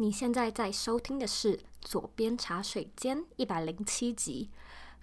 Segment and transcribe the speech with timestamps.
[0.00, 4.48] 你现在在收听的是左边茶水间一百零七集。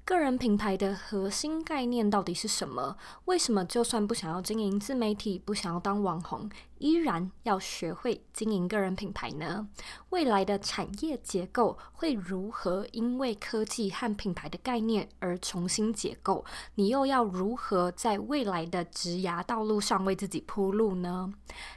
[0.06, 2.96] 个人品牌的核心概念到底是什么？
[3.26, 9.68] 为什么就算不想要经营自媒体，不想要当网红，依然要学会经营个人品牌呢？
[10.10, 16.44] 未来的产业结构会如何因为科技和品牌的概念而重新结构？
[16.76, 21.34] 你又要如何在未来的职涯道路上为自己铺路呢？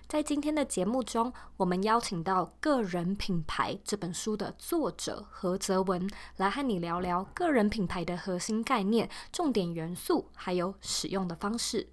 [0.07, 11.89] 在今天的节目中，我们邀请到《个人品牌》这本书的作者何泽文来和你聊聊个人品牌的核心概念、重点元素，还有使用的方式。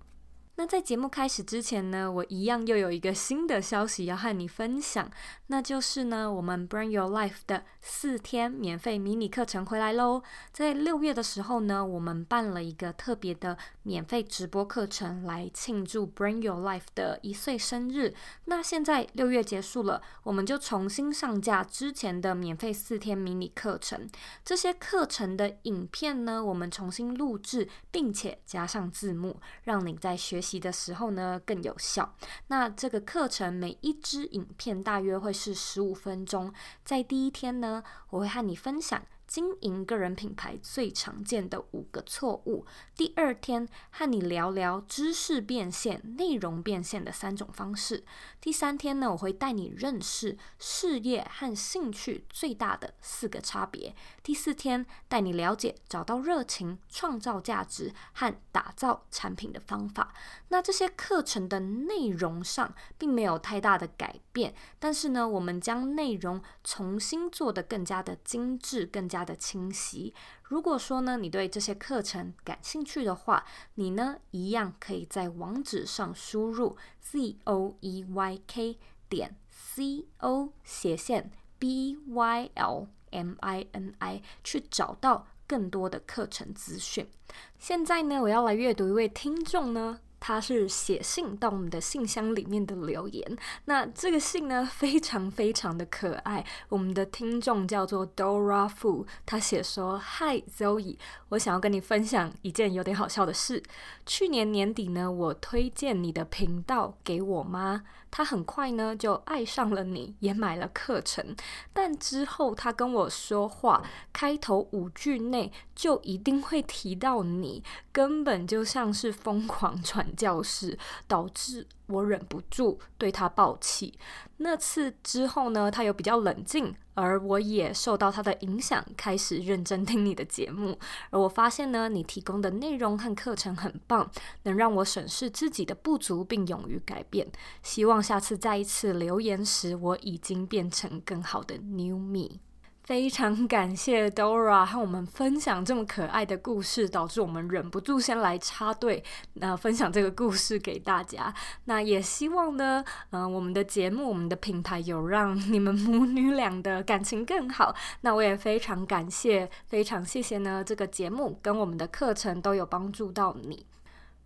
[0.58, 5.12] 那在节目开始之前呢，我一样又有一个新的消息要和你分享，
[5.48, 10.24] 那就是呢，我们 Bring Your Life 的四天免费迷你课程回来喽。
[10.54, 18.14] 在六月的时候呢，我们办了一个特别的免费直播课程来庆祝 Bring Your Life 的一岁生日。
[18.46, 24.10] 那现在六月结束了，我们就重新上架之前的免费四天迷你课程。
[24.46, 32.16] 这些课程的影片呢，我们重新录制，并且加上字幕，让你在学习的时候呢更有效。
[32.48, 36.54] 那这个课程每一支影片大约会是十五分钟。
[36.84, 39.02] 在第一天呢，我会和你分享。
[39.36, 42.66] 经营个人品牌最常见的五个错误。
[42.96, 48.06] 第二天和你聊聊知识变现、内容变现的三种方式。
[48.40, 53.94] 第三天呢，我会带你认识事业和兴趣最大的四个差别。
[54.24, 60.14] 第四天带你了解找到热情、创造价值和打造产品的方法。
[60.48, 69.25] 那这些课程的内容上并没有太大的改变，但是呢，我们将内容重新做得更加的精致，更加。
[69.26, 70.14] 的清晰。
[70.44, 78.78] 如果说呢，你对这些课程感兴趣的话，你呢一样可以在网址上输入 z o e y k
[79.10, 87.10] 点 c o 斜线 b y l m i n i 去找到更多的课程资讯。
[87.58, 90.00] 现在呢，我要来阅读一位听众呢。
[90.28, 96.44] 他是写信到我们的信箱里面的留言，那这个信呢，非常非常的可爱。
[96.68, 100.98] 我们的听众叫做 Dora Fu，他写说：“Hi Zoe，
[101.30, 103.62] 我想要跟你分享一件有点好笑的事。
[104.04, 107.84] 去年年底呢，我推荐你的频道给我妈。”
[108.18, 111.36] 他很快呢就爱上了你，也买了课程。
[111.74, 113.84] 但之后他跟我说话，
[114.14, 117.62] 开头五句内就一定会提到你，
[117.92, 121.68] 根本就像是疯狂传教士，导致。
[121.88, 123.98] 我忍不住对他爆气。
[124.38, 130.78] 那次之后呢，他又比较冷静，而我也受到他的影响，开始认真听你的节目。
[131.10, 134.12] 而我发现呢，你提供的内容和课程很棒，
[134.44, 137.28] 能让我审视自己的不足，并勇于改变。
[137.64, 142.40] 希望下次再一次留言时，我已经变成更好的 New Me。
[142.86, 149.04] 非常 感谢 Dora 和我们分享这么可爱的故事，导致我们忍不住先来插队，
[149.34, 151.34] 那、分享这个故事给大家。
[151.64, 157.76] 那也希望呢，嗯、我们的节目、我们的品牌有让 你们母女俩的感情更好。
[158.02, 163.66] 那我也非常感谢，非常谢谢呢，这个节目跟我们的课程都有帮助到你。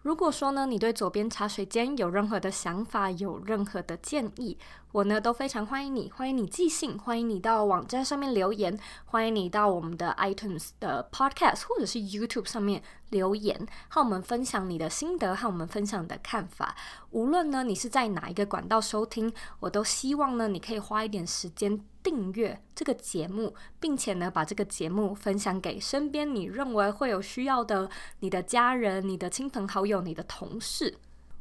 [0.01, 4.57] 如果说呢，你对左边茶水间有任何的想法，有任何的建议，
[4.91, 16.75] 我呢都非常欢迎你，欢迎你寄信，欢迎你到网站上面留言，欢迎你到我们的 iTunes 的 Podcast 或者是 YouTube 上面留言，和我们分享你的心得，和我们分享你的看法。
[17.11, 21.83] 无论呢你是在哪一个管道收听，我都希望呢你可以花一点时间。
[22.01, 27.89] 订阅这个节目，并且呢，把这个节目分享给身边你认为会有需要的
[28.21, 30.97] 你的家人、你的亲朋好友、你的同事。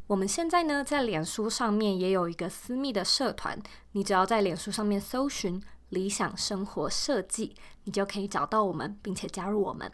[0.08, 3.60] 我们现在呢，在脸书上面也有一个私密的社团，
[3.92, 7.54] 你只要在脸书上面搜寻“理想生活设计”，
[7.84, 9.92] 你就可以找到我们，并且加入我们。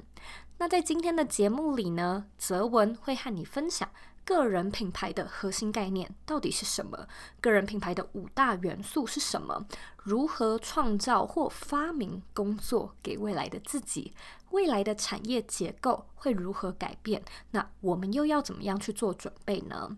[0.59, 3.89] 那在今天的节目里呢，泽文会和你分享。
[4.25, 7.07] 个人品牌的核心概念到底是什么？
[7.41, 9.67] 个人品牌的五大元素是什么？
[9.99, 14.15] 如何创造或发明工作给未来的自己？
[14.51, 17.23] 未来的产业结构会如何改变？
[17.51, 19.97] 那我们又要怎么样去做准备呢？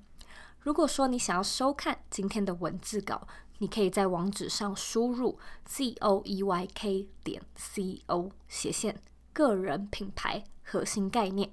[0.60, 9.00] 如果说你想要收看今天的文字稿，你可以在网址上输入 z o e y k 点 c o 斜线
[9.32, 11.52] 个人品牌核心概念，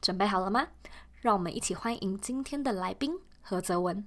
[0.00, 0.68] 准备好了吗？
[1.24, 3.10] 让我们一起欢迎今天的来宾
[3.40, 4.04] 何泽文。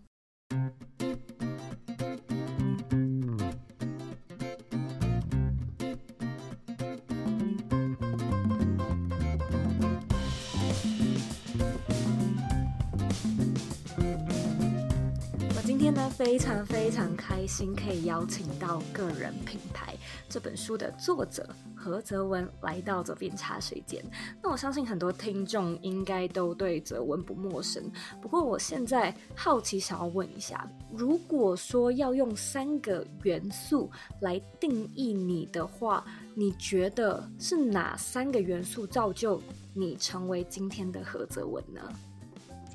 [15.55, 19.95] 我今天呢，非常非常开心可以邀请到《个人品牌》
[20.29, 24.03] 这本书的作者何泽文来到这边茶水间。
[24.41, 27.91] 那我相信很多听众应该都对泽文不陌生。
[28.21, 33.89] 不过我现在好奇想要问一下，如果说要用三个元素
[34.21, 39.41] 来定义你的话，你觉得是哪三个元素造就
[39.73, 41.81] 你成为今天的何泽文呢？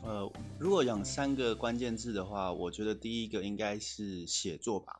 [0.04, 0.28] 呃，
[0.58, 4.98] 如果讲三个关键字的话，我觉得第一个应该是写作吧，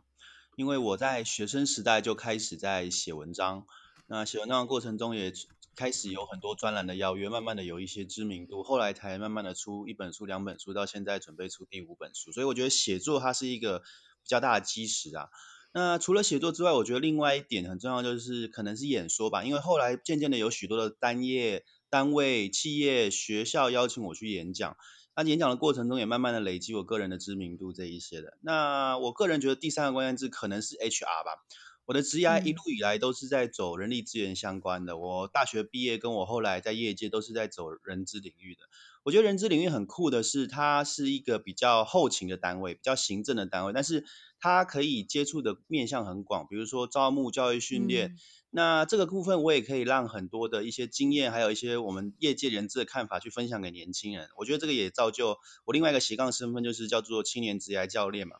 [0.56, 3.66] 因为我在学生时代就开始在写文章，
[4.06, 5.32] 那写文章的过程中也
[5.74, 15.28] 开始有很多专栏的邀约，慢慢的有一些知名度，后来才慢慢的出一本书、两本书，到现在准备出第五本书，所以我觉得写作它是一个比较大的基石啊。
[15.72, 21.64] 那除了写作之外，我觉得另外一点很重要，就是可能是演说吧，因为后来渐渐的有许多的单业。
[21.92, 24.78] 单位、企业、学校邀请我去演讲，
[25.14, 28.38] 那演讲的过程中也慢慢的累积我个人的知名度这一些的。
[28.40, 31.44] 那我个人觉得第三个关键字可能是 HR 吧。
[31.84, 34.96] 我的职业一路以来都是在走人力资源相关的。
[34.96, 38.60] 我大学毕业跟我后来在业界都是在走人资领域的。
[39.02, 44.04] 我觉得人资领域很酷的是，它是一个比较后勤的单位，比较行政的单位，但是
[44.38, 48.16] 它可以接触的面向很广，比如说招募、教育训练。
[48.54, 54.28] 那这个部分我也可以让很多的一些经验，还有一些我们业界人士的看法去分享给年轻人。
[54.36, 58.36] 我觉得这个也造就我另外一个斜杠身份，就是叫做青年职涯教练嘛。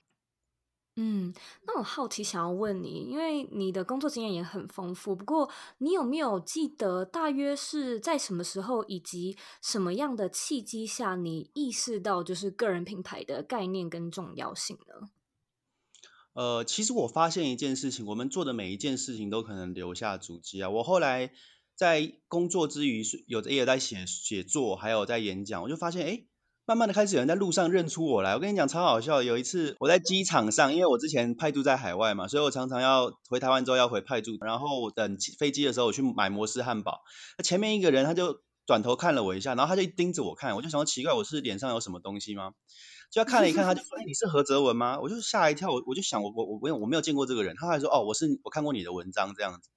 [0.97, 1.32] 嗯，
[1.67, 5.49] 那我好奇想要问你，因为你的工作经验也很丰富，不过
[5.79, 15.08] 你有没有记得大约是在什么时候以及什么样的契机下，你意识到就是个人品牌的概念跟重要性呢？
[16.34, 20.70] 呃，其实我发现一件事情，我们做的每一件事情都可能留下足迹啊。
[20.70, 21.31] 我后来
[21.76, 26.25] 在工作之余，有也在写写作，还有在演讲，我就发现，哎，
[26.64, 28.34] 慢慢的开始有人在路上认出我来。
[28.34, 29.23] 我跟你讲，超好笑。
[29.23, 37.02] 有一次我在机场上，因为我之前派驻在海外嘛，所以我常常要回台湾之后要回派驻，然后等飞机的时候我去买摩斯汉堡，
[37.37, 42.52] 那前面一个人他就转头看了我一下，然后他就盯着我看，我就想说奇怪，我是脸上有什么东西吗？
[43.12, 47.55] 就要看了一看，他就说：“哎，你是何泽文吗？”我就吓一跳，我我就想，我我我没有我没有见过这个人。
[47.59, 49.69] 他还说：“哦，我是我看过你的文章这样子。”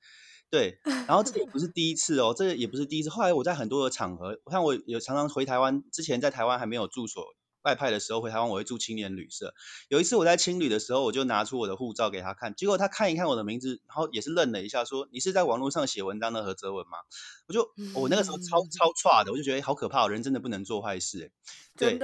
[0.50, 3.10] 对，然后这也不是第一次哦，这也不是第一次。
[3.10, 7.26] 后来我在很多的场合，我看我有常常回台湾，之前在台湾还没有住所。
[7.66, 9.54] 外派的时候回台湾，我会住青年旅社。
[9.90, 17.00] 有一次我在青旅的时候，我就拿出我的护照给他看，结果他看一看我的名字，然后也是愣了一下，说：“你是在网络上写文章的何泽文吗？”
[17.48, 21.32] 我就我那个时候超超差的，我就觉得好可怕，人真的不能做坏事，
[21.76, 22.00] 对。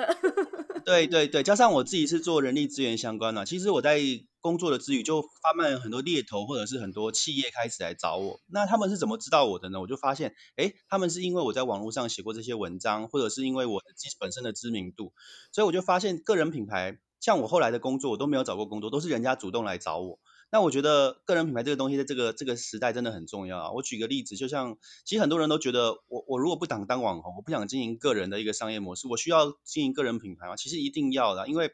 [0.83, 3.99] 对 对对，加上我自己是做人力资源相关的，其实我在
[4.41, 8.41] 工作的之余就发现很多猎头或者是很多企业开始来找我。
[8.47, 9.79] 那他们是怎么知道我的呢？
[9.79, 13.85] 我就发现，哎，他们是因为我在网络上写过这些文章，或者是因为我的
[14.19, 15.13] 本身的知名度，
[15.51, 20.19] 所以我就发现个人品牌，像我后来的工作，我都没有找过工作，都是人家主动来找我。
[20.53, 23.71] 那我觉得个人品牌这个东西，在这个这个时代真的很重要啊。
[23.71, 30.57] 我举个例子，就像其实很多人都觉得我，我我如果不想当网红，我不想经营个人的一个商业模式，我需要经营个人品牌吗？
[30.57, 31.71] 其实一定要的，因为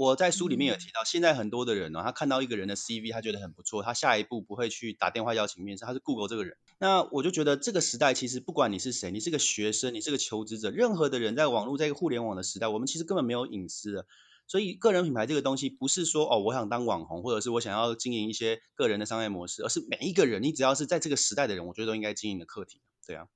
[0.00, 6.56] 我在书里面有提到，现在很多的人呢，他看到一个人的 CV，他觉得很不错，他下一步不会去打电话邀请面试，他是 Google 这个人。
[6.78, 14.06] 那我就觉得这个时代，其实不管你是谁，你是个学生，你是个求职者，任何的人在网络，在一个互联网的时代，我们其实根本没有隐私的。
[14.46, 22.80] 所以，个人品牌这个东西不是说哦，我想当网红，或者是我想要经营一些个人的商业模式，而是每一个人，你只要是在这个时代的人，我觉得都应该经营的课题。
[23.06, 23.26] 对啊，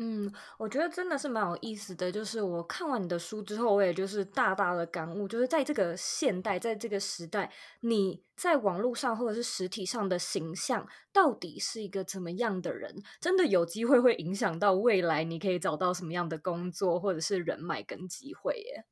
[0.00, 2.10] 嗯，我觉得真的是蛮有意思的。
[2.10, 18.84] 就是我看完你的书之后，我也就是大大的感悟，就是在这个现代，在这个时代，你在网络上或者是实体上的形象，到底是一个怎么样的人，真的有机会会影响到未来你可以找到什么样的工作，或者是人脉跟机会耶。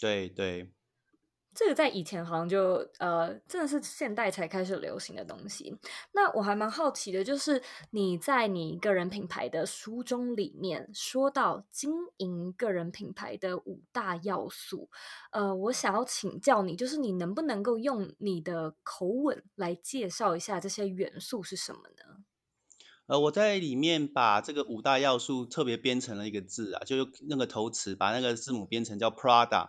[0.00, 0.72] 对对。
[1.54, 5.78] 这个在以前好像就呃，真的是现代才开始流行的东西。
[6.12, 14.90] 那我还蛮好奇的，就是你在你个人品牌的书中里面说到经营个人品牌的五大要素，
[15.30, 22.24] 呃，我想要请教你，就是你能不能够用你的口吻来介绍一下这些元素是什么呢？
[23.06, 29.68] 呃，我在里面把这个五大要素特别编成了一个字啊，就是那个头词把那个字母编成叫 Prada。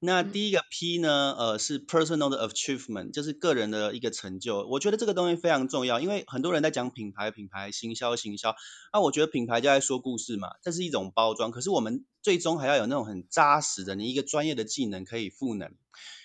[0.00, 4.64] 那第一个 P 呢，呃，是 personal 的 achievement，就是个人的一个成就。
[4.68, 8.54] 我觉得这个东西非常重要，因为很多人在讲品牌、品牌行销、行销。
[8.92, 11.50] 那我觉得品牌就在说故事嘛，这是一种包装。
[11.50, 15.74] 可是我们最终还要有那种很扎实的，你一个专业的技能可以赋能，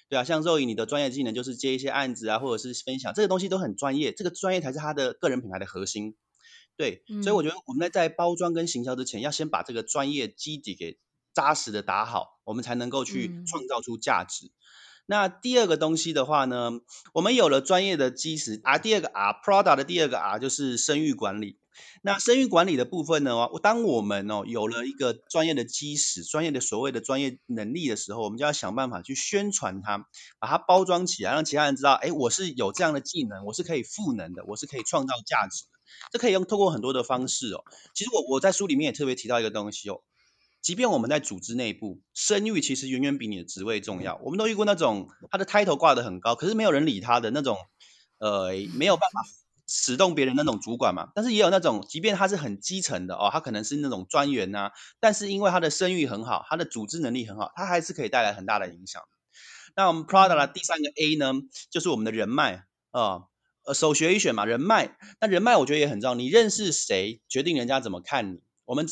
[0.07, 4.13] 对啊，像 Zoe 你的专业技能就是接一些案子啊，或者是分享，这个东西都很专业。
[4.13, 6.15] 这个专业才是他的个人品牌的核心。
[6.77, 10.99] 对，所以我觉得我们在在包装跟行销之前，要先把这个专业基底给
[11.33, 14.47] 扎实的打好，我们才能够去创造出价值。
[14.47, 14.51] 嗯、
[15.05, 16.71] 那第二个东西的话呢，
[17.13, 21.57] 我们有了专业的基石啊，第二个 R，Prada 的第二个 R 就是声誉管理。
[22.03, 30.05] 那声誉管理的部分呢，当我们哦有了一个专业的基石，专业的所谓的专业能力的时候，我们就要想办法去宣传它，
[30.37, 35.71] 把它包装起来，让其他人知道，哎，我是有这样的技能，我是可以赋能的，我是可以创造价值的。
[36.11, 37.63] 这可以用透过很多的方式哦。
[37.95, 40.01] 其实我我在书里面也特别提到一个东西哦。
[40.63, 44.15] 即便我们在组织内部，声誉其实远远比你的职位重要。
[44.23, 47.57] 我们都遇过那种他的 title 挂得很高，可是没有人理他的那种，
[48.17, 49.21] 呃，没有办法
[49.67, 51.09] 使动别人那种主管嘛。
[51.13, 59.01] 但是也有那种，即便他是很基层的哦，他可能是那种专员呐，但是因为他的声誉很好，他的组织能力很好，他还是可以带来很大的影响。
[59.75, 61.33] 那我们 Prada 的第三个 A 呢，
[61.69, 63.23] 就是我们的人脉啊，
[63.65, 64.97] 呃，首学一选嘛，人脉。
[65.19, 68.39] 那人脉我觉得也很重要，你认识谁，决定人家怎么看你。
[68.63, 68.87] 我们。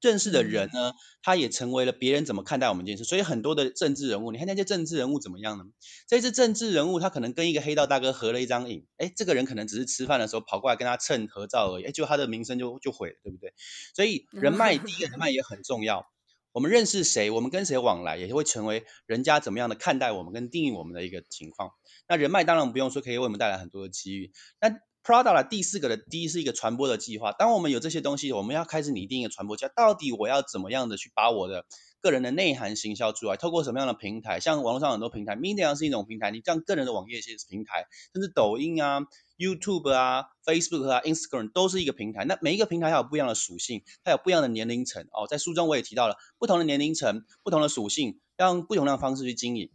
[0.00, 3.04] 认识的人呢，他也成为了别人怎么看待我们这件事。
[3.04, 5.64] 所以很多的政治人物，你看那些政治人物怎么样呢？
[6.08, 13.54] 这次政治人物他可能跟一个黑道大哥合了一张影，哎，这个人可能只是吃饭的时候跑过来跟他蹭合照而已，哎，就他的名声就就毁了，对不对？
[13.94, 16.06] 所以人脉第一个人脉也很重要。
[16.52, 21.70] 我们认识谁，我们跟谁往来，也会成为人家怎么样的看待我们跟定义我们的一个情况。
[22.08, 24.32] 那人脉当然不用说，可以为我们带来很多的机遇。
[24.58, 24.70] 那
[25.06, 27.30] Prada 的第四个的第一是一个传播的计划。
[27.30, 29.70] 当我们有这些东西，我们要开始拟定一个传播计划。
[29.76, 31.64] 到底我要怎么样的去把我的
[32.00, 33.36] 个人的内涵行销出来？
[33.36, 34.40] 透过什么样的平台？
[34.40, 39.02] 像网络上很多平台，Medium 是一种平台，你像个人的网页是平台，甚至抖音啊、
[39.38, 42.24] YouTube 啊、Facebook 啊、Instagram 都是一个平台。
[42.24, 45.28] 那每一个平台它有不一样的属性，它有不一样的年龄层哦。
[45.28, 49.70] 在书中我也提到了不同的年龄层、不同的属性，要用不同的方式去经营。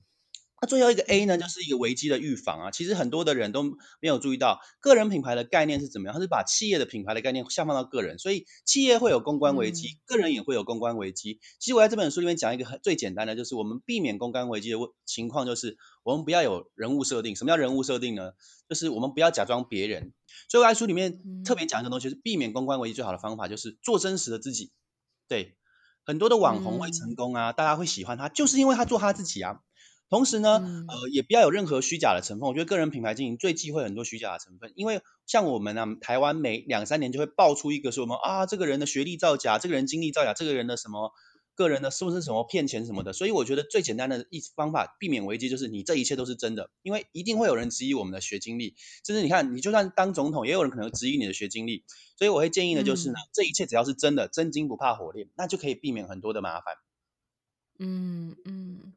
[0.61, 2.69] 那最后一个 A 呢，就是一个危机的预防啊。
[2.69, 3.63] 其实很多的人都
[3.99, 6.13] 没有注意到，个人品牌的概念是怎么样？
[6.13, 11.39] 它是把企业的品牌的概念下放到个人，所以企业会有公关危机，个人也会有公关危机。
[11.59, 17.35] 其实我在这本书里面讲一个很最简单的，就是我们避免公关危机的情况，就是我们不要有人物设定。
[17.35, 18.33] 什么叫人物设定呢？
[18.69, 20.13] 就是我们不要假装别人。
[20.47, 24.71] 所以我在书里面特别讲一个东西，是避免公关危机最好的方法，就是做真实的自己。
[25.27, 25.57] 对，
[26.05, 29.61] 很多的网红会成功啊，大家会喜欢他，就是因为他做他自己啊。
[30.11, 30.49] 同时呢，
[30.89, 32.49] 呃，也不要有任何虚假的成分。
[32.49, 41.13] 我觉得个人品牌经营最忌讳很多虚假的成分，因为像我们呢、啊，台湾每两三年就会爆出一个说什么啊，这个人的学历造假，这个人经历造假，这个人的什么
[41.55, 43.13] 个人的是不是什么骗钱什么的。
[43.13, 48.75] 所以我觉得最简单的一方法避免危机就是你这一切都是真的，因为一定会有人质疑我们的学经历，
[49.07, 51.85] 甚至你看你就算当总统，也有人可能质疑你的学经历。
[52.17, 56.75] 所以我会建议的就是呢，这一切只要是真的，真金不怕火炼，那就可以避免很多的麻烦。
[57.79, 58.93] 嗯嗯。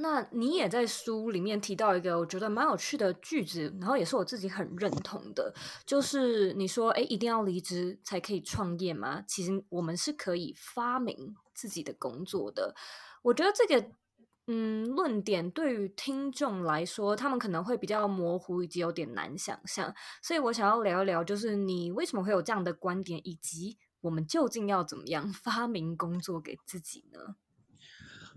[0.00, 5.52] 那你也在书里面提到一个我觉得蛮有趣的句子，然后也是我自己很认同的，
[5.84, 9.24] 就是你说，哎，一定要离职才可以创业吗？
[9.26, 12.76] 其实我们是可以发明自己的工作的。
[13.22, 13.90] 我觉得这个，
[14.46, 27.34] 嗯，论点对于听众来说，他们可能会比较模糊以及有点难想象，所以我想要聊一聊，就是你为什么会有这样的观点，以及我们究竟要怎么样发明工作给自己呢？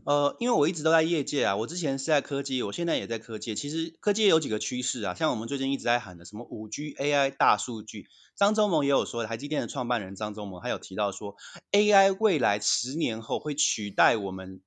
[0.03, 3.53] 呃，因为我一直都在业界啊，我之前是在科技，我现在也在科技。
[3.53, 8.07] 其实科技有几个趋势啊，像我们最近一直在喊的什么五 G、AI、大数据。
[8.35, 11.35] 张忠谋也有说，台积电的创办人张忠谋他有提到说
[11.71, 14.61] ，AI 未来十年后会取代我们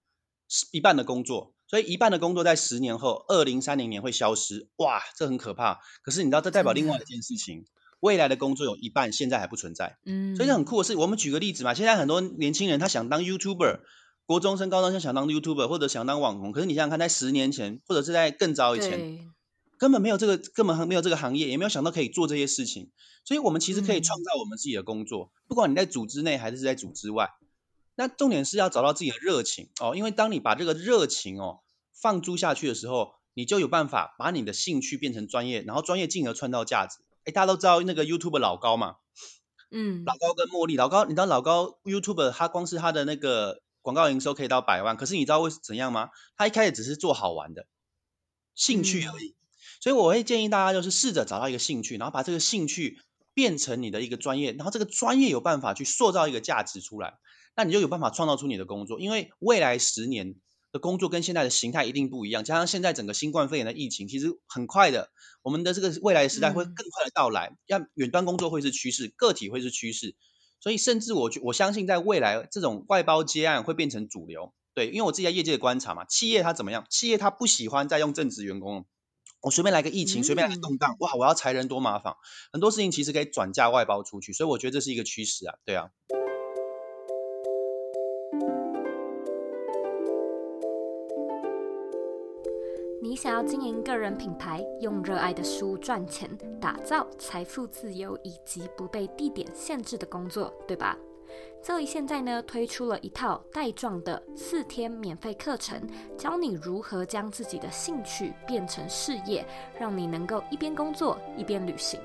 [0.71, 4.69] 一半的工作，所以一半的工作在十年后，二零三零年会消失。
[4.77, 5.81] 哇，这很可怕。
[6.05, 7.65] 可是你知道，这代表另外一件事情，
[7.99, 9.99] 未来的工作有一半现在还不存在。
[10.07, 13.81] 嗯，所以这很酷的是，我们举个例子嘛，现在很多年轻人他想当 YouTuber。
[14.27, 19.19] 国中生、高中生想当 YouTuber 或者想当网红，可是你想想看，在十年前或者是在更早以前，
[19.77, 22.91] 根本没有这个，根本没有这个行业，也没有想到可以做这些事情。
[23.27, 27.31] 所以，我们其实可以创造我们自己的工作，嗯，不管你在组织内还是在组织外。
[27.97, 31.61] 那重点是要找到自己的热情哦，因为当你把这个热情哦
[31.93, 36.99] 放诸下去的时候，你就有办法把你的兴趣变成专业，然后专业进而创造价值。
[37.25, 38.97] 哎，大家都知道那个 YouTuber 老高嘛，
[39.71, 43.61] 嗯，老高跟茉莉，老高，你知道老高 YouTuber 他光是他的那个。
[43.85, 46.09] 广告营收可以到百万，可是你知道为怎样吗？
[46.39, 47.67] 他一开始只是做好玩的
[48.55, 49.35] 兴趣而已，嗯，
[49.83, 52.99] 所以我会建议大家就是试着找到一个兴趣，然后把这个兴趣
[53.35, 57.19] 变成你的一个专业，然后这个专业有办法去塑造一个价值出来，
[57.55, 58.99] 那你就有办法创造出你的工作。
[59.01, 60.35] 因为未来十年
[60.73, 65.11] 的工作跟现在的形态一定不一样，加上现在整个新冠肺炎的疫情，其实很快的，
[65.43, 70.17] 我们的这个未来的时代会更快的到来，要远端工作会是趋势，个体会是趋势。
[70.65, 74.55] 所以，甚至我我相信，在未来，这种外包接案会变成主流。
[74.73, 76.87] 对，因为我自己在业界的观察嘛，企业它怎么样？
[76.89, 78.87] 企业它不喜欢再用正职员工，
[79.43, 82.15] 我随便来个疫情，随便来个动荡，哇，我要裁人多麻烦。
[82.51, 85.91] 很多事情其实可以转嫁外包出去，所以我觉得这是一个趋势啊，对啊。
[93.15, 96.29] 你想要经营个人品牌，用热爱的书赚钱，
[96.61, 100.99] 打造财富自由以及不被地点限制的工作，对吧？
[101.65, 105.81] ？Zoe 现在呢推出了一套带状的四天免费课程，
[106.19, 109.47] 教你如何将自己的兴趣变成事业，
[109.79, 111.99] 让你能够一边工作一边旅行。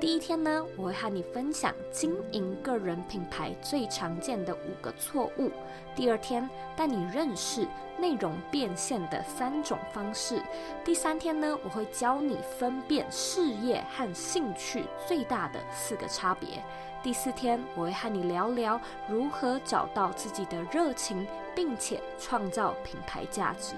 [0.00, 5.50] 第一天呢，我会和你分享经营个人品牌最常见的五个错误。
[5.94, 7.66] 第二天，带你认识
[7.98, 10.42] 内容变现的三种方式。
[10.82, 16.62] 第三天呢，我会教你分辨事业和兴趣最大的四个差别。
[17.02, 23.74] 第四天，我会和你聊聊如何找到自己的热情，并且创造品牌价值。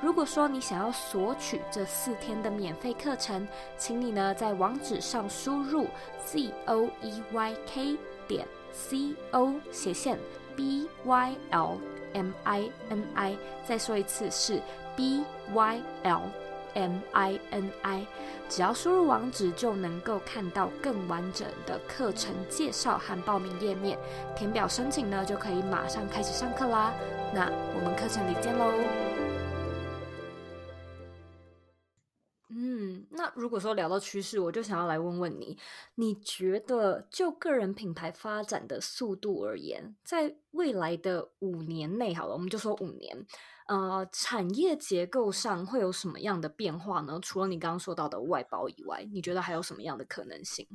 [0.00, 5.86] 如果说你想要索取这四天的免费课程，请你呢在网址上输入
[6.24, 10.18] z o e y k 点 c o 斜线
[10.56, 11.78] b y l
[12.14, 13.36] m i n i，
[13.66, 14.62] 再说一次是
[14.96, 16.22] b y l
[16.74, 18.06] m i n i。
[18.48, 23.96] 只要输入网址，就能够看到更完整的课程介绍和报名页面。
[24.36, 26.92] 填表申请呢，就可以马上开始上课啦。
[27.32, 28.72] 那我们课程里见喽。
[32.52, 35.56] 嗯，那如果说聊到趋势，我就想要来问问你，
[35.94, 43.24] 你觉得就个人品牌发展的速度而言，在未来的五年内，好了，我们就说五年。
[43.70, 47.20] 呃，产业结构上会有什么样的变化呢？
[47.22, 50.66] 除了你刚刚说到的外包以外，你觉得还有什么样的可能性？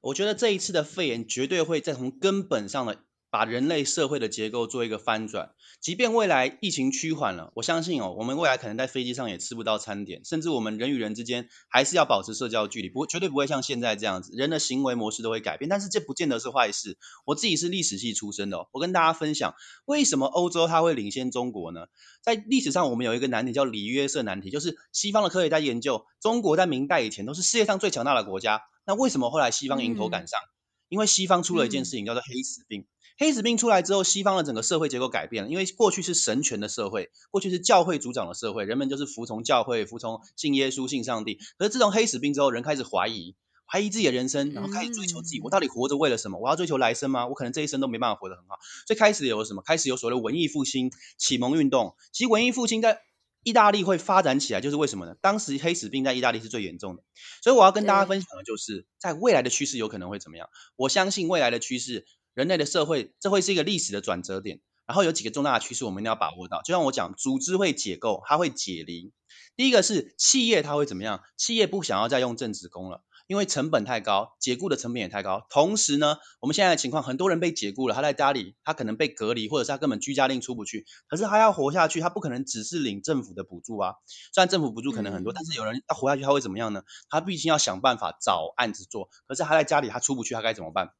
[0.00, 3.04] 我觉得这一次的肺炎绝对会在从根本上的。
[3.34, 5.50] 把人类社会的结构做一个翻转，
[5.80, 15.68] 即便未来疫情趋缓了，我相信哦，我们未来可能在飞机上也吃不到餐点，甚至我们人与人之间还是要保持社交距离，不，绝对不会像现在这样子，人的行为模式都会改变。
[15.68, 16.96] 但是这不见得是坏事。
[17.24, 21.86] 我自己是历史系出身的哦，我跟大家分享为什么欧洲它会领先中国呢？
[22.22, 30.38] 在历史上，我们有一个难题叫里约瑟难题，就是西方的科学家研究，中国在明代以前都是世界上最强大的国家，那为什么后来西方迎头赶上？
[30.38, 30.50] 嗯、
[30.90, 32.86] 因为西方出了一件事情，叫做黑死病。
[33.16, 35.50] 黑死病出来之后，西方的整个社会结构改变了。
[35.50, 41.38] 因为过去是神权的社会，过去是教会主掌的社会，人们就是服从教会、服从信耶稣、信上帝。
[41.56, 43.36] 可是自从黑死病之后，人开始怀疑，
[43.70, 46.38] 怀疑自己的人生，然后开始追求自己：我到底活着为了什么？
[46.38, 47.28] 我要追求来生吗？
[47.28, 48.56] 我可能这一生都没办法活得很好。
[48.86, 49.62] 所以开始有什么？
[49.62, 51.94] 开始有所谓的文艺复兴、启蒙运动。
[52.10, 53.00] 其实文艺复兴在
[53.44, 55.14] 意大利会发展起来，就是为什么呢？
[55.20, 57.04] 当时黑死病在意大利是最严重的。
[57.44, 60.48] 所以我要跟大家分享的就是，在未来的趋势有可能会怎么样？
[60.74, 62.06] 我相信未来的趋势。
[62.34, 64.60] 人类的社会，这会是一个历史的转折点。
[64.86, 66.60] 然后有几个重大的趋势，我们一定要把握到。
[66.62, 69.14] 就像我讲，组织会解构，它会解离。
[69.56, 71.22] 第一个是企业，它会怎么样？
[71.38, 75.46] 企业不想要再用正职工了，因为成本太高，解雇的成本也太高。
[75.48, 80.84] 同时呢，我们现在的情况，很多人被解雇了，他在家里，他可能被隔离，或者是他根本居家令出不去。
[81.08, 83.94] 可是他要活下去，他不可能只是领政府的补助啊。
[84.34, 86.82] 虽然政府补助可能很多，但是有人要活下去，他会怎么样呢？
[87.08, 89.08] 他毕竟要想办法找案子做。
[89.26, 90.90] 可是他在家里，他出不去，他该怎么办？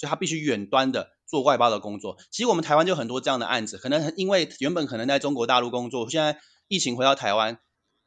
[0.00, 2.16] 所以他必须远端的做外包的工作。
[2.30, 7.58] 其实我们台湾就很多这样的案子，可能因为原本可能在中国大陆工作，现在疫情回到台湾，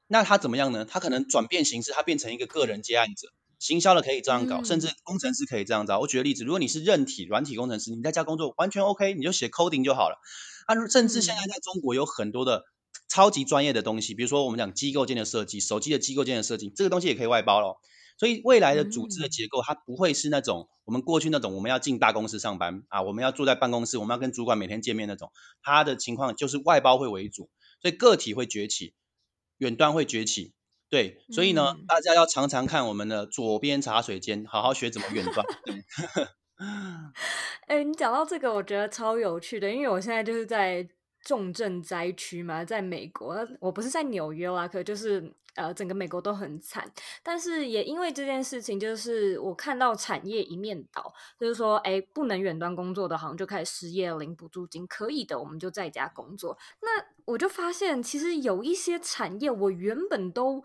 [0.08, 0.86] 那他怎么样呢？
[0.86, 3.28] 他可能转变形式，他变成一个个人接案者，
[3.60, 6.00] 行销的可以这样搞，嗯、甚至工程师可以这样找。
[6.00, 10.18] 我举个例子，如果你是韧体、软体工程师，你在家工作完全 OK，你就写 coding 就好了。
[10.66, 12.64] 啊，甚至现在在中国有很多的
[13.08, 17.78] 超级专业的东西，比如说我们讲机构间的设计，手机的机构间的设计，这个东西也可以外包咯。
[18.18, 25.32] 所以未来的组织的结构，它不会是那种我们过去那种我们要进大公司上班啊，我们要坐在办公室，我们要跟主管每天见面那种。
[25.62, 27.50] 它的情况就是外包会为主，
[27.82, 28.94] 所以个体会崛起，
[29.58, 30.54] 远端会崛起。
[30.90, 35.46] 对，所以呢，大家要常常看我们的左边茶水间，好好学怎么远端。
[37.66, 40.88] 哎、欸，你讲到这个，我觉得超有趣的，因为我现在就是在
[41.24, 45.34] 重症灾区嘛，在美国，我不是在纽约啦，可就是。
[45.56, 56.58] 呃，整个美国都很惨，但是也因为这件事情，就是我看到产业一面倒，就是说，哎，不能远端工作的，好像就开始失业领补助金，可以的，我们就在家工作。
[56.82, 60.64] 那我就发现，其实有一些产业，我原本都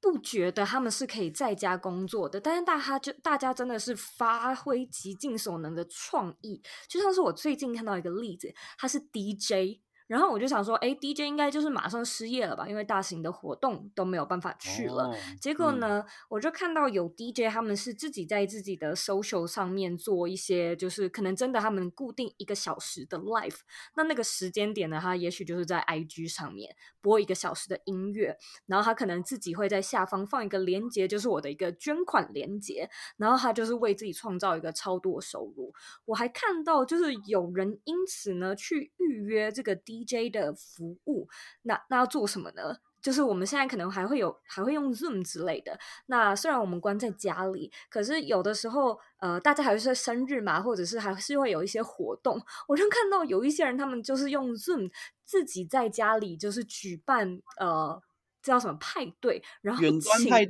[0.00, 9.80] 不觉得他们是可以在家工作的，但是大家就大家真的是发挥极尽所能的创意，就像是我最近看到一个例子，他是 DJ。
[10.10, 12.66] 然后我就想说，哎，DJ 应该就是马上失业了吧？
[12.66, 15.04] 因为大型的活动都没有办法去了。
[15.04, 23.58] Oh, 结果呢，嗯、我就看到有 DJ 他们是自己在自己的 social 上面做一些，就是可能真的他们固定一个小时的 live。
[23.94, 35.72] 那那个时间点呢，他也许就是在 IG 上面播一个小时的音乐，然后他可能自己会在下方放一个链接，就是我的一个捐款链接，然后他就是为自己创造一个超多收入。
[36.06, 39.99] 我还看到就是有人因此呢去预约这个 DJ。
[40.04, 41.28] DJ 的服务，
[41.62, 42.78] 那那要做什么呢？
[43.02, 45.78] 就是我们现在可能还会有还会用 Zoom 之类的。
[46.06, 52.38] 那虽然我们关在家里，可是有的时候，呃，大家还是在生日嘛，或者是还是会有一些活动。
[52.68, 54.92] 我就看到有一些人，他们就是用 Zoom
[55.24, 58.02] 自己在家里就是举办呃，
[58.42, 60.44] 叫什么派对，然后远端派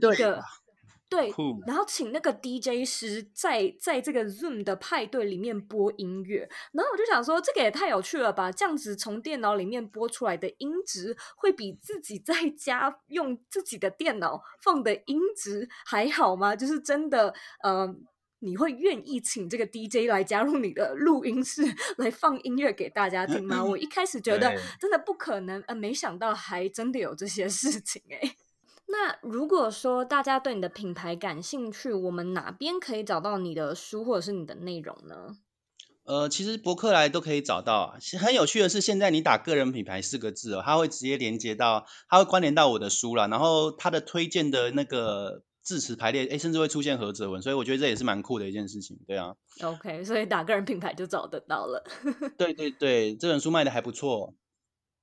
[1.10, 1.30] 对。
[1.66, 8.52] 然后请那个 DJ 师在在这个 Zoom 的派对里面播音乐，然后我就想说，这个也太有趣了吧！
[8.52, 16.54] 这样子从电脑里面播出来的音质，会比自己在家用自己的电脑放的音质还好吗？
[16.54, 17.92] 就是真的，呃，
[18.38, 21.62] 你会愿意请这个 DJ 来加入你的录音室
[21.98, 23.64] 来放音乐给大家听吗？
[23.64, 28.36] 我一开始觉得真的不可能，呃，没想到还真的有这些事情诶。
[28.90, 35.36] 那如果说大家对你的品牌感兴趣，我们哪边可以找到你的书或者是你的内容呢？
[36.04, 37.96] 呃，其实博客来都可以找到。
[38.18, 43.28] 很有趣的是，现在你打“个人品牌”四个字哦，它会直接连接到，它会关联到我的书了。
[43.28, 48.98] 然后它的推荐的那个字词排列，哎，甚至会出现何哲文，所以我觉得这也是蛮酷的一件事情。
[49.06, 49.36] 对啊。
[49.62, 51.84] OK，所以打个人品牌就找得到了。
[52.36, 54.34] 对对对，这本书卖的还不错。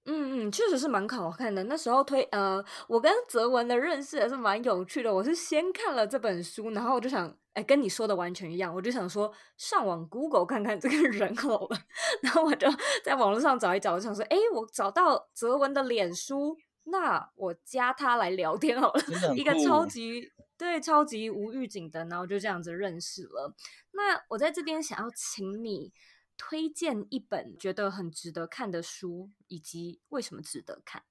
[0.10, 1.62] 嗯嗯，确实是蛮好看的。
[1.66, 5.14] 那时候推呃，我跟泽文的认识也是蛮有趣的。
[5.14, 8.74] 我是先看了这本书，然后我就想，哎，跟你说的完全一样。
[8.74, 11.78] 我就想说，上网 Google 看看这个人好了。
[12.24, 12.70] 然后我就
[13.04, 19.02] 在网络上找一找，我想说，哎，我找到泽文的脸书，那我加他来聊天好了。
[19.36, 23.54] 一个超级对，超级无预警的，然后就这样子认识了。
[23.92, 25.92] 那我在这边想要请你。
[26.38, 31.04] 推荐一本觉得很值得看的书，以及为什么值得看？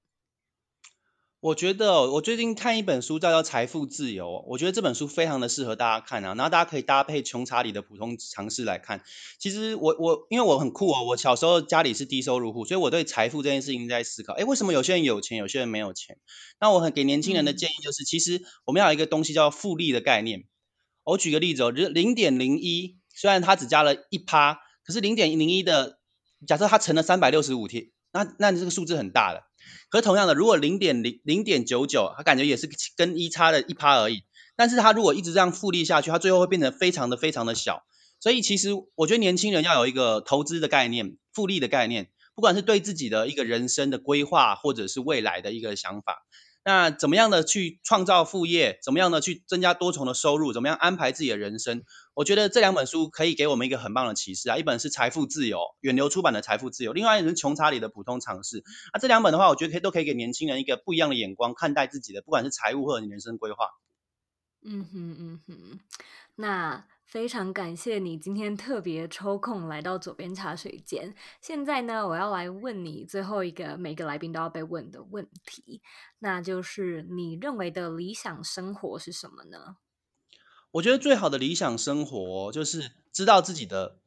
[1.39, 9.03] 我觉得我最近看一本书叫做《财富自由》，我觉得这本书非常的适合大家看啊，然后大家可以搭配穷查理的普通常识来看。
[9.37, 16.17] 其实我我因为我很酷哦，我小时候家里是低收入户，所以我对财富这件事情在思考，哎，为什么有些人有钱，有些人没有钱？
[16.59, 20.45] 那我很给年轻人的建议就是，嗯、其实我们要有一个东西叫复利的概念。
[21.03, 24.61] 我举个例子哦，零点零一，虽然它只加了一趴。
[24.87, 25.99] 可是零点零一的，
[26.47, 29.41] 假设它乘了三百六十五天，那那你这个数字很大了。
[29.89, 34.23] 可是同样的，如果零点零零点九九，它感觉也是跟一差了一趴而已。
[34.55, 37.83] 但是它如果一直这样复利下去，它最后会变得非常的非常的小。
[38.21, 46.25] 所以其实我觉得年轻人要有一个投资的概念，复利的概念，不管是对自己的一个人生的规划，或者是未来的一个想法。
[46.67, 48.77] 那怎么样的去创造副业？
[48.83, 50.51] 怎么样的去增加多重的收入？
[50.51, 51.83] 怎么样安排自己的人生？
[52.13, 54.57] 我觉得这两本书可以给我们一个很棒的启示啊！
[54.57, 58.59] 一本是《财富自由》，远流出版的《财富自由》，另外一本是《穷查理的普通常识》。
[58.93, 63.69] 那这两本的话，我觉得可以都可以给年轻人一个不一样的眼光看待自己的，不管是财务或者你人生规划。
[64.61, 65.79] 嗯哼嗯哼，
[66.35, 66.85] 那。
[67.07, 71.15] 非常感谢你今天特别抽空来到左边茶水间。
[71.39, 75.81] 现在呢，我要来问你最后一个每个来宾都要被问的问题，
[76.19, 79.77] 那就是你认为的理想生活是什么呢？
[80.71, 84.01] 我觉得最好的理想生活就是知道自己的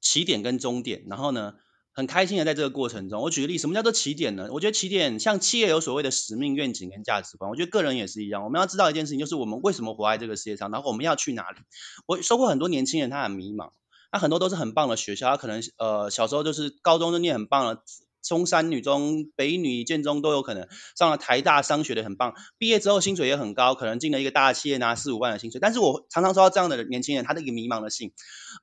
[0.00, 1.56] 起点跟终点，然后呢，
[1.94, 4.48] 很开心的在这个过程中，我举个例，什么叫做起点呢？
[4.50, 8.42] 我觉得起点像企业有所谓的使命、愿景跟价值观，我觉得个人也是一样。
[8.42, 11.58] 我们要知道一件事情，就是我们为什么活在这个世界上，然后我们要去哪里。
[12.06, 13.70] 我收获很多年轻人，他很迷茫，
[14.10, 17.82] 他很多都是很棒的学校，他可能呃小时候就是高中就念很棒了。
[18.24, 25.60] 中山女中、北女、建中都有可能上了台大，商学的很棒，毕业之后薪水也很高，可能进了一个大企业拿四五万的薪水。
[25.60, 28.12] 但是我常常收到这样的年轻人，他的一个迷茫的信，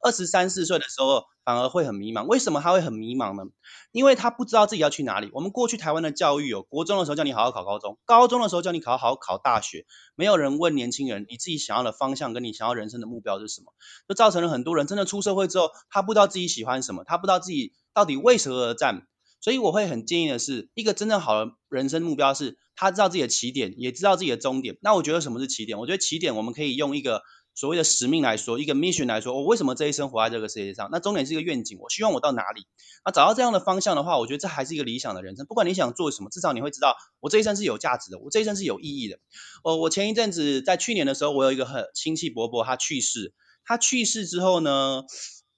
[0.03, 2.25] 二十三四岁的时候反而会很迷茫。
[2.25, 3.49] 为什么他会很迷茫呢？
[3.91, 5.29] 因为他不知道自己要去哪里。
[5.33, 13.73] 我们过去台湾的教育有国中的时候叫你好好考高中，高中的时候叫你好好考大学，没有人问年轻人你自己想要的方向跟你想要人生的目标是什么，
[14.07, 19.07] 就造成了很多人真的出社会之后，他不知道自己喜欢什么，他不知道自己到底为何而战。
[19.41, 24.77] 所以我会很建议的是，一个真正好的人生目标是，他知道自己的起点，也知道自己的终点。
[24.81, 25.79] 那我觉得什么是起点？
[25.79, 27.23] 我觉得起点我们可以用一个
[27.55, 30.89] 所谓的使命来说，一个 mission 来说，我为什么这一生活在这个世界上？
[30.91, 32.67] 那终点是一个愿景，我希望我到哪里？
[33.03, 35.45] 那找到这样的方向的话，我觉得这还是一个理想的人生。
[35.47, 39.17] 不管你想做什么，至少你会知道，我这一生是有价值的，我这一生是有意义的。
[39.63, 43.33] 哦，我前一阵子在去年的时候，我有一个很亲戚伯伯，他去世。
[43.63, 45.03] 他去世之后呢，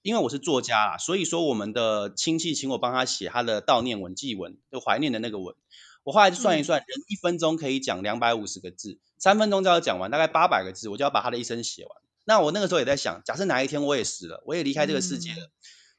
[0.04, 5.56] 因为我是作家啊，所以说我们的亲戚请我帮他写他的悼念文、祭文，就怀念的那个文。
[6.04, 11.92] 我后来就算一算，嗯、人一分钟可以讲两百五十个字，三分钟就要讲完，大概八百个字，我就要把他的一生写完。
[12.26, 15.52] 那我那个时候也在想，假设哪一天我也死了，我也离开这个世界了，嗯、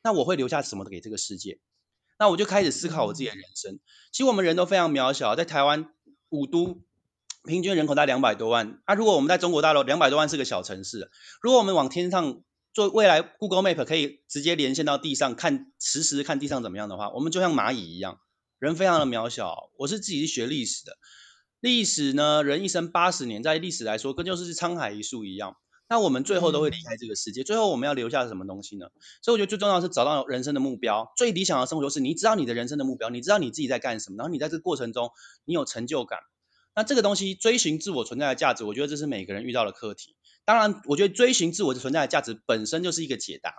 [0.02, 1.58] 那我会留下什么给这个世界？
[2.18, 3.80] 那我就开始思考我自己的人生。
[4.12, 5.88] 其实我们人都非常渺小，在台湾
[6.28, 6.82] 五都
[7.46, 12.42] 平均人口大概两百多万，那、啊、如果我们在中国大陆两百多万是个小城市，如果我们往天上。
[12.74, 18.18] 做未来，Google Map 可以直接连线到地上看，实时看地上怎么样的话，我们就像蚂蚁一样，
[18.58, 19.70] 人非常的渺小。
[19.78, 20.96] 我是自己是学历史的，
[21.60, 25.56] 历史呢，人一生八十年，在历史来说，跟就是沧海一粟一样。
[25.88, 28.86] 那我们最后都会离开这个世界，最后我们要留下什么东西呢？
[29.22, 31.12] 所以我觉得最重要是找到人生的目标。
[31.16, 35.12] 最理想的生活就是你知道你的人生的目标，你知道你自己在干什么，然后你在这个过程中
[35.44, 36.18] 你有成就感。
[36.74, 40.16] 那这个东西追寻自我存在的价值，我觉得这是每个人遇到的课题。
[40.44, 43.54] 当然，我觉得追寻自我存在的价值本身就是一个解答。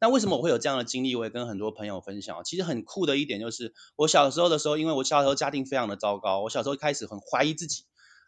[0.00, 1.14] 那为什么我会有这样的经历？
[1.14, 2.42] 我也跟很多朋友分享。
[2.44, 7.84] 其实很酷的一点就是，我小时候的时候，因为我小时候家庭非常的糟糕，我小时候开始很怀疑自己。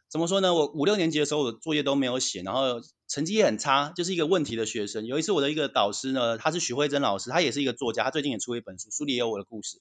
[0.09, 0.55] 怎么说呢？
[0.55, 5.05] 我五六年级的时候，我的作业都没有写，然后成绩也很差，就是一个问题的学生。
[5.05, 9.81] 有一次，我的一个导师呢，他是许慧珍老师，他也是一个作家，他最近也出了一本书，书里也有我的故事。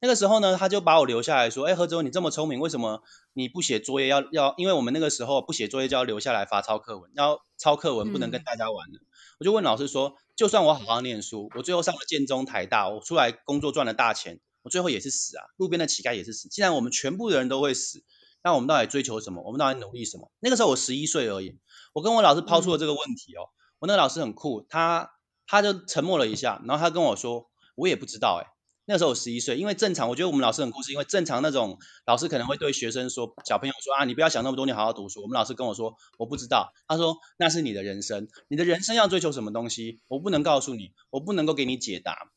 [0.00, 4.06] 那个时候呢，他就把我留下来说：“哎，何泽，你这么聪明，为什么你不写作业？
[4.06, 8.98] 要要，因为我们那个时候不写作业就要留下来罚抄课文，要抄课文不能跟大家玩的。
[8.98, 9.06] 嗯”
[9.40, 15.44] 我就问老师说：“就算我好好念书，我最后上了建中、台大，我出来工作赚了大钱，我最后也是死啊！
[15.56, 16.48] 路边的乞丐也是死。
[16.48, 18.04] 既然我们全部的人都会死。”
[18.40, 19.42] 那我们到底追求什么？
[19.42, 20.30] 我们到底努力什么？
[20.38, 21.58] 那个时候我十一岁而已，
[21.92, 23.50] 我跟我老师抛出了这个问题哦。
[23.80, 25.10] 我那个老师很酷，他
[25.48, 28.46] 他就沉默了一下，然后他跟我说：“我也不知道。”哎，
[28.90, 40.00] 那时候我十一岁，因为正常，我觉得我们老师很酷，是因为正常那种老师可能会对学生说：“小朋友说啊，你不要想那么多，你好好读书。”我们老师跟我说：“我不知道。”他说：“那是你的人生，你的人生要追求什么东西？
[40.08, 42.30] 我不能告诉你，我不能够给你解答。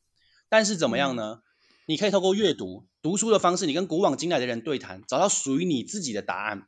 [0.49, 1.39] 但是怎么样呢？”
[1.87, 6.67] 你可以透过阅读、读书的方式，你跟古往今来的人对谈，找到属于你自己的答案。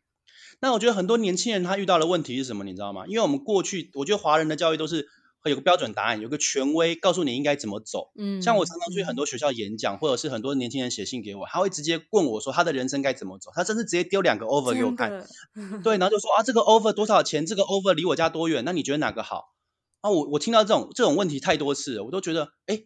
[0.59, 2.63] 那我觉得很多年轻人他遇到的问题是什么？
[2.63, 3.05] 你知道吗？
[3.07, 5.07] 因为我们过去，我觉得华人的教育都是
[5.43, 8.11] 会有个标准答案，有个权威告诉你应该怎么走。
[8.15, 15.27] 嗯，像我常常去很多学校演讲，或者是很多年轻人写信给我，他会直接问我说他的人生该怎么走，他甚至直接丢两个 offer 给我看。
[15.83, 17.45] 对，然后就说啊，这个 offer 多少钱？
[17.45, 18.63] 这个 offer 离我家多远？
[18.65, 19.53] 那你觉得哪个好？
[20.01, 22.85] 啊，我我听到这种这种问题太多次了，我都觉得哎。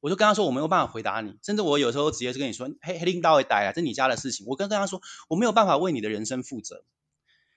[0.00, 4.46] 我就跟他说，我没有办法回答你，甚至我有时候直接就跟你说，嘿，黑领导会呆啊，这是你家的事情。
[4.46, 6.84] 我跟跟他说，我没有办法为你的人生负责，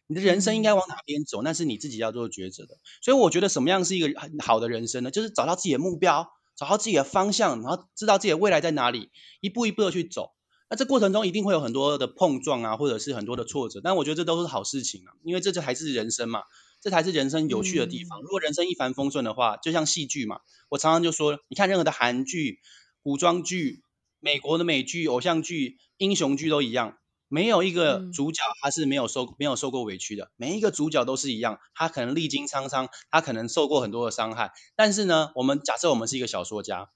[0.09, 2.77] 你的人生应该往哪边走，那是你自己要做抉择的。
[3.03, 5.11] 所以我觉得什么样是一个很好的人生呢？
[5.11, 10.31] 就是找到自己的目标，找到自己的方向，然后知道自己的未来在哪里，一步一步的去走。
[10.67, 16.41] 那这过程中一定会有很多的碰撞啊，或者是很多的挫折，但我觉得这都是好事情啊，因为这就还是人生嘛。
[16.81, 18.21] 这才是人生有趣的地方。
[18.21, 22.59] 如果人生一帆风顺的话，就像戏剧嘛，我常常就说，你看任何的韩剧、
[23.03, 23.83] 古装剧、
[24.21, 26.97] 美国的美剧、偶像剧、英雄剧都一样，
[27.29, 34.51] 没有一个主角他是没有受没有受过委屈的，每一个主角都是一样，他可能历经沧桑，他可能受过很多的伤害。
[34.75, 36.89] 但是呢，我们假设我们是一个小说家，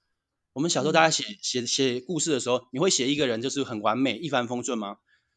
[0.52, 4.96] 我们小时候大家写写写故事的时候，你会写一个人就是很完美、一帆风顺吗？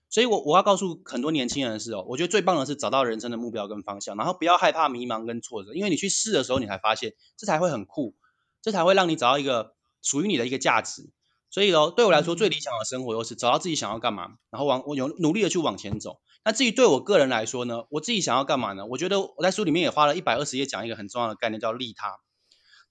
[0.09, 8.15] 所以我，我我要告诉很多年轻人的是哦，我觉得最棒的是找到人生的目标跟方向，然后不要害怕迷茫跟挫折，因为你去试的时候，你才发现这才会很酷，
[8.61, 11.09] 这才会让你找到一个属于你的一个价值。
[11.57, 16.19] 所以哦，对我来说，最理想的生活就是找到自己想要干嘛，然后往我有努力的去往前走。
[16.45, 18.85] 那至于对我个人来说呢，我自己想要干嘛呢？
[18.85, 22.19] 我觉得我在书里面也花了一百二十页讲一个很重要的概念，叫利他，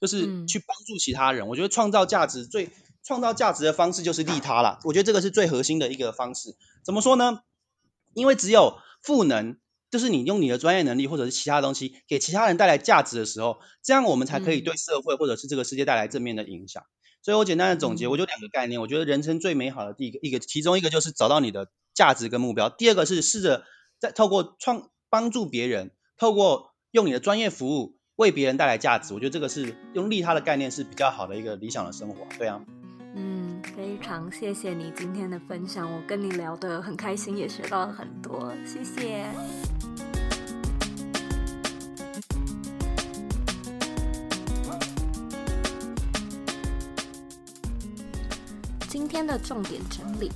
[0.00, 1.46] 就是去帮助其他人。
[1.46, 2.70] 我觉得创造价值最
[3.04, 4.80] 创造价值的方式就是利他了。
[4.82, 6.56] 我觉得这个是最核心的一个方式。
[6.84, 7.38] 怎么说呢？
[8.14, 9.60] 因为只有赋能，
[9.92, 16.82] 就是你用你的专业能力或者是其他东西给其他人带来价值的时候，这样我们才可以对社会或者是这个世界带来正面的影响。
[17.26, 18.80] 所以我简单的总结，我就两个概念。
[18.80, 23.64] 我觉得人生最美好的第一个一个，其中一个就是找到你的价值跟目标；第二个是试着
[23.98, 29.12] 在透过创帮助别人，透过用你的专业服务为别人带来价值。
[29.12, 32.24] 我觉得这个是用利他的概念是比较好的一个理想的生活。
[32.38, 32.64] 对啊。
[33.16, 39.26] 嗯非常谢谢你今天的分享，我跟你聊得很开心，也学到了很多，谢谢。
[49.16, 50.30] 天的重点整理：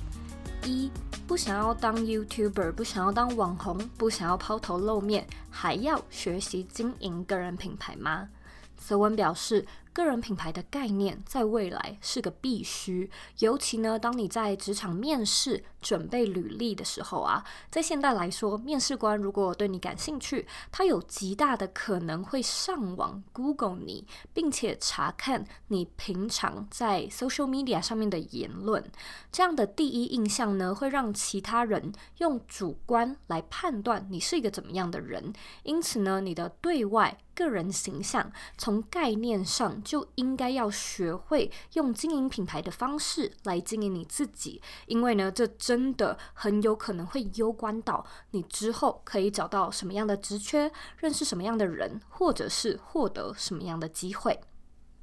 [0.65, 0.89] 一、
[1.27, 8.27] 不想要当 YouTuber，不想要当网红，不想要抛头露面，还要学习经营个人品牌吗？
[8.75, 28.89] 泽文表示，个人品牌的概念在未来是个必须，尤其呢，当你在职场面试准备履历的时候啊，在现代来说，面试官如果对你感兴趣，他有极大的可能会上网 Google 你，并且查看你平常在 social media 上面的言论。
[29.29, 35.33] 这样的第一印象呢，会让其他人用主观来判断你是一个怎么样的人。
[35.63, 39.80] 因此呢，你的对外个人形象从概念上。
[39.81, 54.39] 就应该要学会用经营品牌的方式来经营你自己，因为呢，这真的很有可能会攸关到你之后可以找到什么样的职缺，认识什么样的人，或者是获得什么样的机会。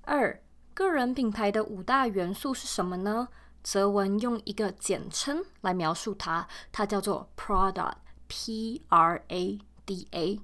[0.02, 0.42] 二，
[0.74, 3.28] 个人品牌的五大元素是什么呢？
[3.62, 7.94] 泽文用一个简称来描述它，它叫做 Product。
[8.30, 10.38] P R A D A。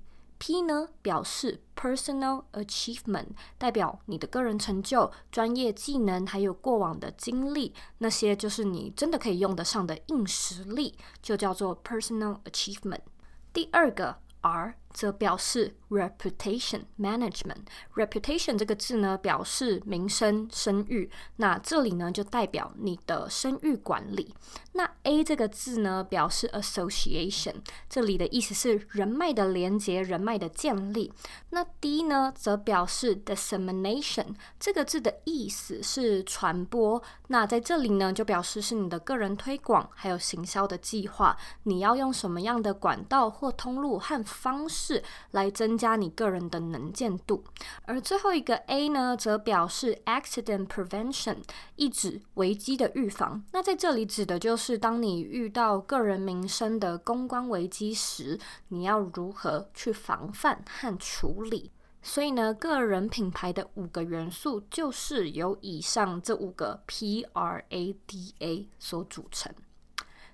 [0.46, 13.00] P 呢表示 personal achievement，代表你的个人成就、专业技能，还有过往的经历，那些就是你真的可以用得上的硬实力，就叫做 personal achievement。
[13.54, 14.74] 第二个 R。
[14.94, 17.66] 则表示 reputation management。
[17.96, 21.10] reputation 这个字呢，表示名声、声誉。
[21.36, 24.32] 那这里呢，就代表你的声誉管理。
[24.72, 27.56] 那 A 这个字呢，表示 association，
[27.90, 31.12] 这里的意思是人脉的连接、人脉的建立。
[31.50, 37.02] 那 D 呢，则表示 dissemination，这个字的意思是传播。
[37.28, 44.83] 那在这里呢，就表示是你的个人推广还有行销的计划，你要用什么样的管道或通路和方式。
[44.84, 47.42] 是来增加你个人的能见度，
[47.86, 51.38] 而最后一个 A 呢，则表示 accident prevention，
[51.76, 53.42] 意指危机的预防。
[53.52, 61.70] 那在这里指的就是当你遇到个人名声的公关危机时，你要如何去防范和处理。
[62.02, 69.50] 所以呢，个人品牌的五个元素就是由以上这五个 P R A D A 所组成。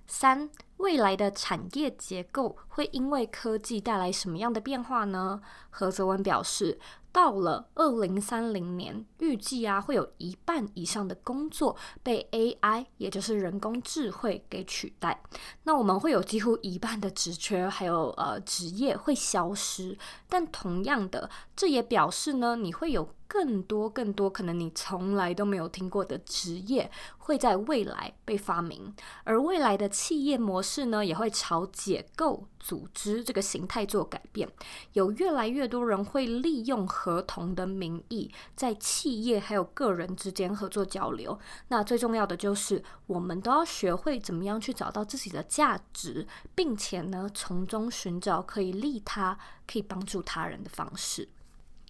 [0.04, 5.40] 三，未来的产业结构会因为科技带来什么样的变化呢？
[5.68, 6.80] 何泽文表示，
[7.12, 15.22] 到了二零三零年，预计啊会有一半以上的工作被 AI，也就是人工智慧给取代。
[15.64, 19.98] 那我们会有几乎一半的职缺，还有呃职业会消失。
[20.30, 34.50] 但同样的，这也表示呢，你会有更多更多可能你从来都没有听过的职业会在未来被发明，而未来的企业模式呢，也会朝解构组织这个形态做改变。
[34.94, 41.38] 有越来越多人会利用合同的名义，在企业还有个人之间合作交流。
[41.68, 49.38] 那最重要的就是，我们都要学会怎么样去找到自己的价值，并且呢，从中寻找可以利他、
[49.70, 51.28] 可以帮助他人的方式。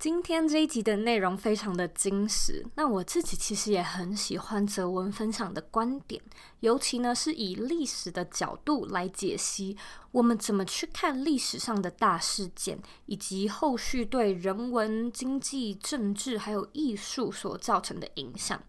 [0.00, 6.22] 今天这一集的内容非常的精实，那我自己其实也很喜欢泽文分享的观点，
[6.60, 9.76] 尤其呢是以历史的角度来解析。
[10.12, 18.60] 我们怎么去看历史上的大事件，以及后续对人文、经济、政治还有艺术所造成的影响？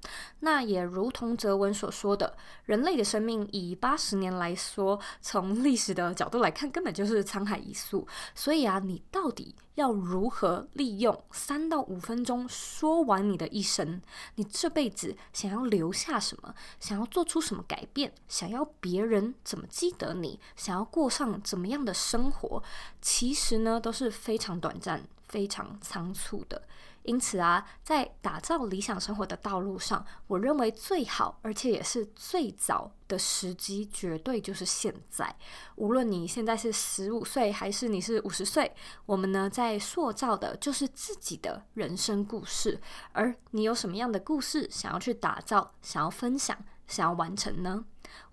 [0.42, 8.06] 那也如同泽文所说的，人类的生命以八十年来说，从历史的角度来看，根本就是沧海一粟。
[8.36, 14.02] 所以啊，你到底要如何利用三到五分钟说完你的一生？
[14.36, 16.54] 你这辈子想要留下什么？
[16.80, 18.14] 想要做出什么改变？
[18.28, 20.40] 想要别人怎么记得你？
[20.56, 22.64] 想要过上怎么样的生活，
[23.02, 26.64] 其实呢都是非常短暂、非常仓促的。
[27.04, 35.36] 因此啊，在打造理想生活的道路上，我认为最好而且也是最早的时机，绝对就是现在。
[35.76, 38.74] 无论你现在是十五岁还是你是五十岁，
[39.06, 42.80] 我们呢在塑造的就是自己的人生故事。
[43.14, 47.84] 而你有什么样的故事想要去打造、想要分享、想要完成呢？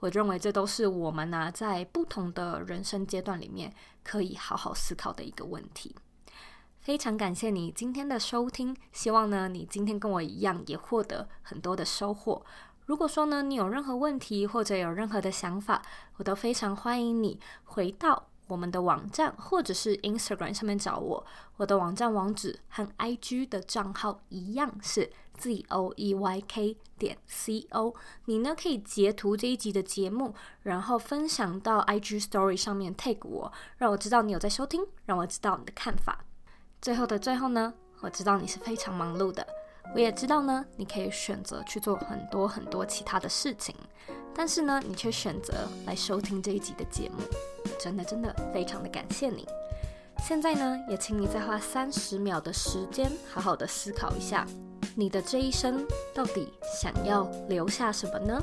[0.00, 5.94] 我认为这都是我们呢、在不同的人生阶段里面可以好好思考的一个问题。
[6.80, 12.42] 非常感谢你今天的收听，希望呢你今天跟我一样也获得很多的收获。
[12.86, 15.82] 如果说呢你有任何问题或者有任何的想法，
[16.16, 21.26] 我都非常欢迎你回到我们的网站或者是 Instagram 上面找我。
[21.58, 27.94] 我的网站网址和 IG 的账号一样是 Z O E Y K 点 C O。
[28.24, 36.24] 你呢可以截图这一集的节目，然后分享到 IG Story 上面 tag 我，让我知道你有在收听，让我知道你的看法。
[36.80, 39.46] 最后的最后呢，我知道你是非常忙碌的，
[39.94, 43.74] 我也知道呢，你可以选择去做很多很多其他的事情，
[44.34, 45.54] 但是呢，你却选择
[45.86, 47.16] 来收听这一集的节目，
[47.80, 49.46] 真的真的非常的感谢你。
[50.24, 54.46] 现在呢，也请你再花三十秒的时间，好好的思考一下，
[54.94, 58.40] 你的这一生到底想要留下什么呢？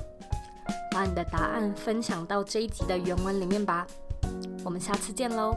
[0.91, 3.87] 把你的答案分享到这一集的原文里面吧。
[4.63, 5.53] 我们下次见喽。